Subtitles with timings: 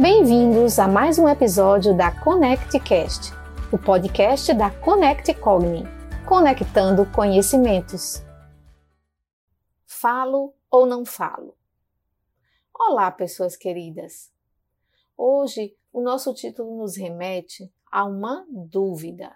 [0.00, 3.32] Bem-vindos a mais um episódio da ConnectCast,
[3.72, 5.82] o podcast da Connect Cogni,
[6.24, 8.22] conectando conhecimentos.
[9.84, 11.56] Falo ou não falo?
[12.72, 14.30] Olá, pessoas queridas.
[15.16, 19.34] Hoje o nosso título nos remete a uma dúvida.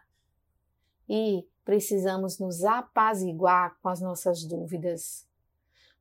[1.09, 5.27] E precisamos nos apaziguar com as nossas dúvidas.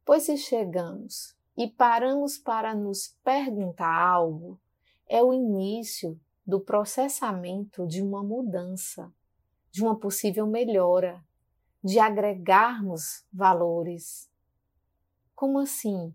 [0.06, 4.60] Pois se chegamos e paramos para nos perguntar algo,
[5.08, 9.14] é o início do processamento de uma mudança,
[9.70, 11.24] de uma possível melhora,
[11.84, 14.30] de agregarmos valores.
[15.36, 16.14] Como assim?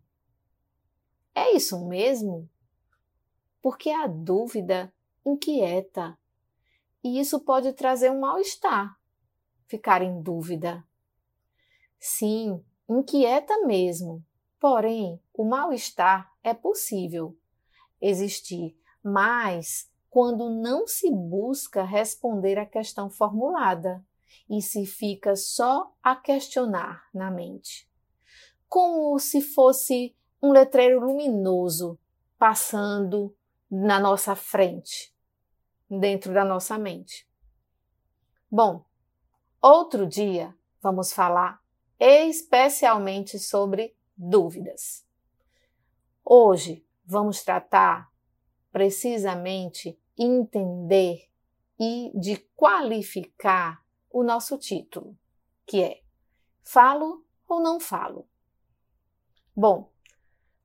[1.34, 2.48] É isso mesmo?
[3.60, 4.92] Porque a dúvida
[5.24, 6.18] inquieta
[7.02, 8.98] e isso pode trazer um mal-estar,
[9.66, 10.84] ficar em dúvida.
[11.98, 14.24] Sim, inquieta mesmo,
[14.69, 17.38] Porém, o mal-estar é possível
[18.01, 24.05] existir, mas quando não se busca responder à questão formulada
[24.50, 27.89] e se fica só a questionar na mente.
[28.69, 31.97] Como se fosse um letreiro luminoso
[32.36, 33.36] passando
[33.70, 35.14] na nossa frente,
[35.89, 37.25] dentro da nossa mente.
[38.51, 38.84] Bom,
[39.62, 41.62] outro dia vamos falar
[42.01, 45.06] especialmente sobre dúvidas.
[46.25, 48.11] Hoje vamos tratar
[48.73, 51.28] precisamente entender
[51.78, 55.17] e de qualificar o nosso título,
[55.67, 56.03] que é
[56.62, 58.27] Falo ou não falo?
[59.55, 59.91] Bom,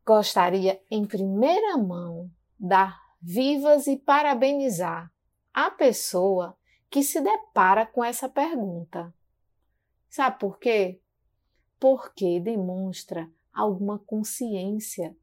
[0.06, 5.14] gostaria em primeira mão dar vivas e parabenizar
[5.54, 6.58] a pessoa
[6.90, 9.14] que se depara com essa pergunta.
[10.10, 11.00] Sabe por quê?
[11.80, 15.16] Porque demonstra alguma consciência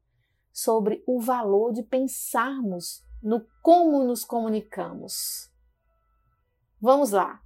[0.51, 5.51] sobre o valor de pensarmos no como nos comunicamos.
[6.81, 7.43] Vamos lá.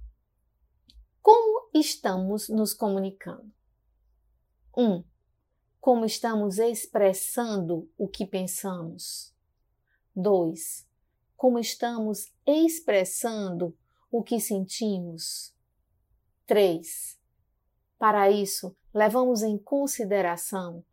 [1.20, 3.52] Como estamos nos comunicando?
[4.76, 4.96] 1.
[4.96, 5.04] Um,
[5.80, 9.34] como estamos expressando o que pensamos?
[10.14, 10.86] 2.
[11.36, 13.76] Como estamos expressando
[14.10, 15.54] o que sentimos?
[16.46, 17.18] 3.
[17.98, 20.84] Para isso, levamos em consideração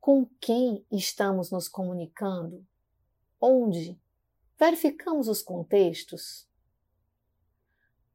[0.00, 2.64] com quem estamos nos comunicando,
[3.40, 3.98] onde
[4.58, 6.46] verificamos os contextos.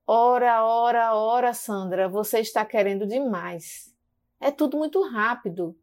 [0.06, 3.96] Ora, ora, ora, Sandra, você está querendo demais.
[4.40, 5.78] É tudo muito rápido.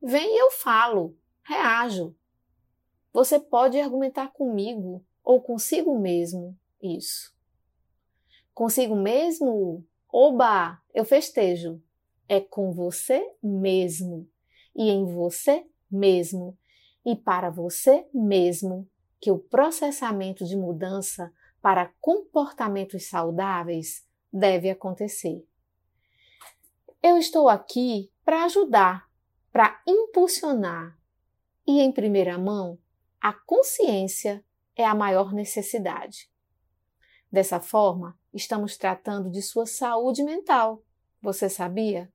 [0.00, 2.14] Vem e eu falo, reajo.
[3.12, 7.32] Você pode argumentar comigo ou consigo mesmo isso.
[8.52, 9.86] Consigo mesmo?
[10.08, 11.80] Oba, eu festejo
[12.32, 14.26] é com você mesmo
[14.74, 16.56] e em você mesmo
[17.04, 18.88] e para você mesmo
[19.20, 25.46] que o processamento de mudança para comportamentos saudáveis deve acontecer.
[27.02, 29.06] Eu estou aqui para ajudar,
[29.52, 30.98] para impulsionar
[31.66, 32.78] e, em primeira mão,
[33.20, 34.42] a consciência
[34.74, 36.30] é a maior necessidade.
[37.30, 40.82] Dessa forma, estamos tratando de sua saúde mental.
[41.20, 42.10] Você sabia?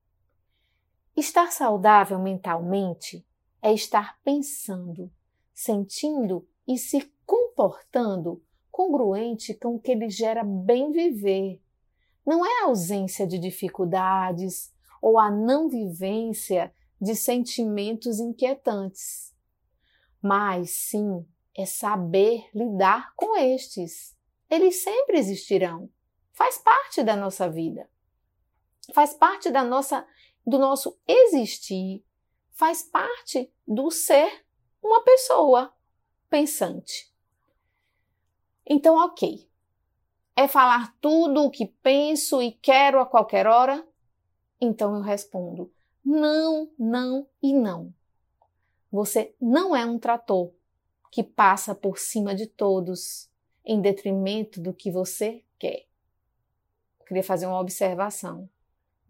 [1.18, 3.26] Estar saudável mentalmente
[3.60, 5.12] é estar pensando,
[5.52, 11.60] sentindo e se comportando congruente com o que lhe gera bem viver.
[12.24, 19.34] Não é a ausência de dificuldades ou a não vivência de sentimentos inquietantes,
[20.22, 21.26] mas sim
[21.56, 24.16] é saber lidar com estes.
[24.48, 25.90] Eles sempre existirão.
[26.32, 27.90] Faz parte da nossa vida.
[28.94, 30.06] Faz parte da nossa
[30.48, 32.06] do nosso existir,
[32.52, 34.46] faz parte do ser
[34.82, 35.74] uma pessoa
[36.30, 37.14] pensante.
[38.66, 39.46] Então, ok.
[40.34, 43.86] É falar tudo o que penso e quero a qualquer hora?
[44.62, 45.74] Então eu respondo:
[46.06, 47.94] não, não e não.
[48.92, 50.54] Você não é um trator
[51.12, 53.30] que passa por cima de todos
[53.66, 55.88] em detrimento do que você quer.
[57.00, 58.48] Eu queria fazer uma observação.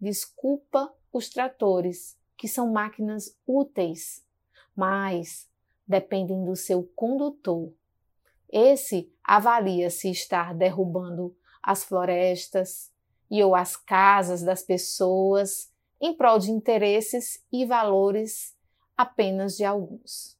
[0.00, 4.24] Desculpa os tratores, que são máquinas úteis,
[4.76, 5.48] mas
[5.86, 7.72] dependem do seu condutor.
[8.50, 12.92] Esse avalia se estar derrubando as florestas
[13.30, 15.70] e ou as casas das pessoas
[16.00, 18.56] em prol de interesses e valores
[18.96, 20.38] apenas de alguns.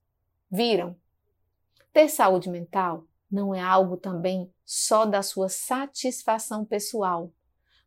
[0.51, 0.97] Viram?
[1.93, 7.33] Ter saúde mental não é algo também só da sua satisfação pessoal,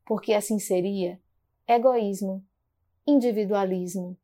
[0.06, 1.20] porque assim seria
[1.68, 2.46] egoísmo
[3.06, 4.18] individualismo,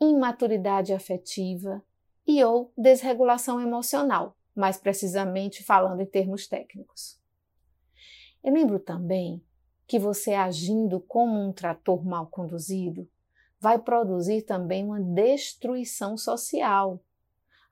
[0.00, 1.82] imaturidade afetiva
[2.26, 7.20] e ou desregulação emocional, mais precisamente falando em termos técnicos.
[8.42, 9.42] Eu lembro também
[9.86, 13.08] que você agindo como um trator mal conduzido
[13.58, 17.02] vai produzir também uma destruição social.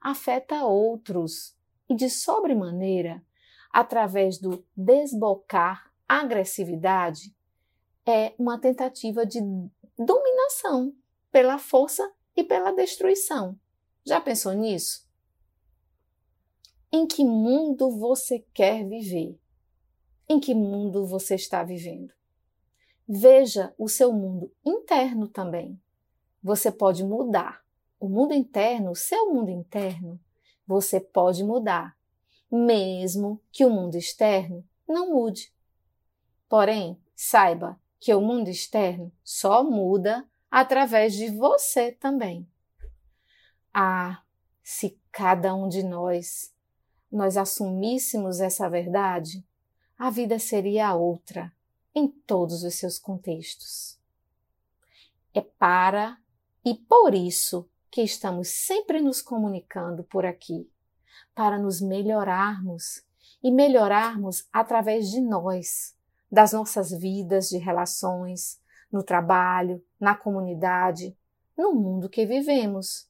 [0.01, 1.55] Afeta outros
[1.89, 3.23] e, de sobremaneira,
[3.71, 7.35] através do desbocar agressividade,
[8.05, 9.39] é uma tentativa de
[9.97, 10.93] dominação
[11.31, 13.57] pela força e pela destruição.
[14.05, 15.05] Já pensou nisso?
[16.91, 19.39] Em que mundo você quer viver?
[20.29, 22.13] Em que mundo você está vivendo?
[23.07, 25.79] Veja o seu mundo interno também.
[26.41, 27.63] Você pode mudar.
[27.99, 30.19] O mundo interno, o seu mundo interno,
[30.67, 31.97] você pode mudar,
[32.51, 35.53] mesmo que o mundo externo não mude.
[36.49, 42.47] Porém, saiba que o mundo externo só muda através de você também.
[43.73, 44.21] Ah,
[44.63, 46.53] se cada um de nós
[47.11, 49.45] nós assumíssemos essa verdade,
[49.97, 51.51] a vida seria outra
[51.93, 53.97] em todos os seus contextos.
[55.33, 56.17] É para
[56.63, 60.69] e por isso que estamos sempre nos comunicando por aqui,
[61.33, 63.03] para nos melhorarmos
[63.41, 65.94] e melhorarmos através de nós,
[66.35, 68.59] das nossas vidas de relações,
[68.91, 71.17] no trabalho, na comunidade,
[71.57, 73.09] no mundo que vivemos.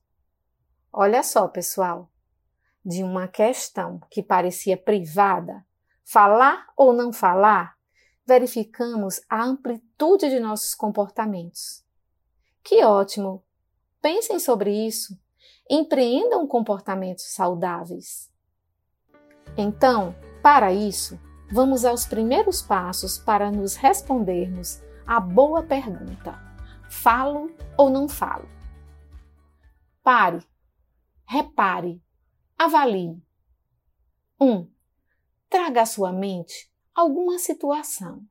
[0.94, 2.12] Olha só, pessoal,
[2.86, 5.66] de uma questão que parecia privada,
[6.04, 7.76] falar ou não falar,
[8.28, 11.84] verificamos a amplitude de nossos comportamentos.
[12.64, 13.44] Que ótimo!
[14.04, 15.20] Pensem sobre isso.
[15.68, 18.32] Empreendam comportamentos saudáveis.
[19.58, 21.20] Então, para isso,
[21.52, 26.40] vamos aos primeiros passos para nos respondermos a boa pergunta:
[26.90, 28.48] falo ou não falo?
[30.04, 30.46] Pare,
[31.26, 32.02] repare,
[32.58, 33.22] avalie.
[34.40, 34.46] 1.
[34.46, 34.72] Um,
[35.50, 38.24] traga à sua mente alguma situação.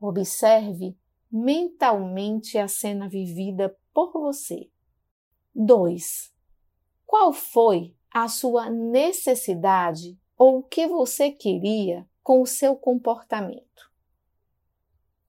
[0.00, 0.96] Observe
[1.30, 4.70] mentalmente a cena vivida por você.
[5.54, 6.32] 2.
[7.04, 13.88] Qual foi a sua necessidade ou o que você queria com o seu comportamento?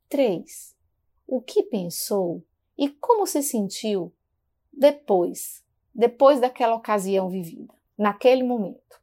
[0.10, 0.76] 3.
[1.28, 2.44] O que pensou
[2.76, 4.12] e como se sentiu
[4.74, 5.64] depois,
[5.94, 9.00] depois daquela ocasião vivida, naquele momento?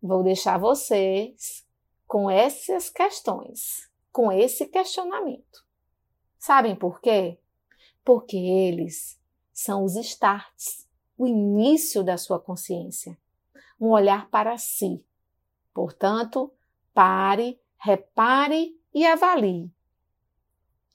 [0.00, 1.66] Vou deixar vocês
[2.06, 5.66] com essas questões, com esse questionamento.
[6.38, 7.40] Sabem por quê?
[8.04, 9.20] Porque eles
[9.52, 10.86] são os starts,
[11.16, 13.18] o início da sua consciência,
[13.80, 15.04] um olhar para si.
[15.78, 16.52] Portanto,
[16.92, 19.72] pare, repare e avalie.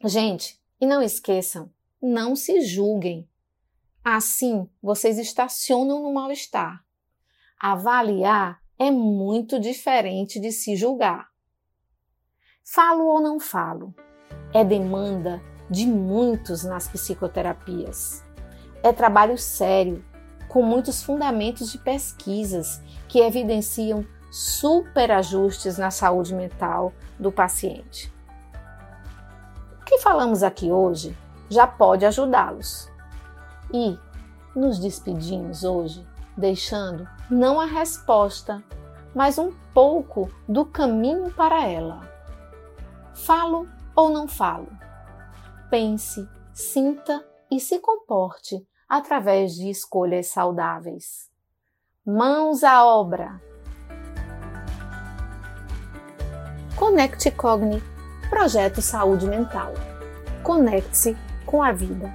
[0.04, 1.72] Gente, e não esqueçam,
[2.02, 3.26] não se julguem.
[4.04, 6.84] Assim, vocês estacionam no mal-estar.
[7.58, 11.30] Avaliar é muito diferente de se julgar.
[12.62, 13.96] Falo ou não falo?
[14.54, 18.22] É demanda de muitos nas psicoterapias.
[18.84, 20.04] É trabalho sério,
[20.50, 28.12] com muitos fundamentos de pesquisas que evidenciam superajustes na saúde mental do paciente.
[29.80, 31.16] O que falamos aqui hoje
[31.48, 32.92] já pode ajudá-los.
[33.72, 33.96] E
[34.56, 36.04] nos despedimos hoje
[36.36, 38.64] deixando não a resposta,
[39.14, 42.02] mas um pouco do caminho para ela.
[43.14, 44.68] Falo ou não falo?
[45.70, 51.30] Pense, sinta e se comporte através de escolhas saudáveis.
[52.04, 53.53] Mãos à obra!
[56.84, 57.82] Conecte Cogni
[58.30, 59.74] Projeto Saúde Mental.
[60.44, 62.14] Conecte-se com a vida.